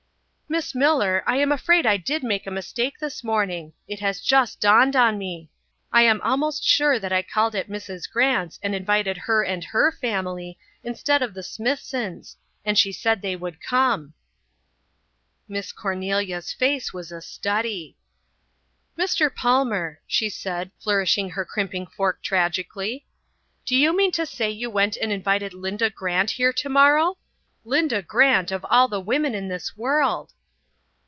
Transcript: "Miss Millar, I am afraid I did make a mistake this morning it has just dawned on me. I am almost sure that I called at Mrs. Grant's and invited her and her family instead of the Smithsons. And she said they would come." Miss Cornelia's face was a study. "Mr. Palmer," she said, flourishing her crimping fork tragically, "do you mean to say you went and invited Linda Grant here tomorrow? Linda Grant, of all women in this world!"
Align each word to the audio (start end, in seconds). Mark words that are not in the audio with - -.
"Miss 0.51 0.75
Millar, 0.75 1.23
I 1.25 1.37
am 1.37 1.49
afraid 1.49 1.85
I 1.85 1.95
did 1.95 2.23
make 2.23 2.45
a 2.45 2.51
mistake 2.51 2.99
this 2.99 3.23
morning 3.23 3.71
it 3.87 4.01
has 4.01 4.19
just 4.19 4.59
dawned 4.59 4.97
on 4.97 5.17
me. 5.17 5.49
I 5.93 6.01
am 6.01 6.19
almost 6.19 6.61
sure 6.65 6.99
that 6.99 7.13
I 7.13 7.21
called 7.21 7.55
at 7.55 7.69
Mrs. 7.69 8.11
Grant's 8.11 8.59
and 8.61 8.75
invited 8.75 9.15
her 9.15 9.43
and 9.45 9.63
her 9.63 9.93
family 9.93 10.59
instead 10.83 11.21
of 11.21 11.33
the 11.33 11.41
Smithsons. 11.41 12.35
And 12.65 12.77
she 12.77 12.91
said 12.91 13.21
they 13.21 13.37
would 13.37 13.61
come." 13.61 14.11
Miss 15.47 15.71
Cornelia's 15.71 16.51
face 16.51 16.91
was 16.93 17.13
a 17.13 17.21
study. 17.21 17.95
"Mr. 18.97 19.33
Palmer," 19.33 20.01
she 20.05 20.27
said, 20.27 20.69
flourishing 20.81 21.29
her 21.29 21.45
crimping 21.45 21.87
fork 21.87 22.21
tragically, 22.21 23.05
"do 23.63 23.73
you 23.73 23.95
mean 23.95 24.11
to 24.11 24.25
say 24.25 24.49
you 24.51 24.69
went 24.69 24.97
and 24.97 25.13
invited 25.13 25.53
Linda 25.53 25.89
Grant 25.89 26.31
here 26.31 26.51
tomorrow? 26.51 27.17
Linda 27.63 28.01
Grant, 28.01 28.51
of 28.51 28.65
all 28.69 28.89
women 29.01 29.33
in 29.33 29.47
this 29.47 29.77
world!" 29.77 30.33